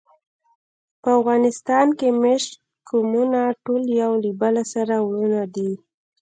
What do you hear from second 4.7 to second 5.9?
سره وروڼه دي.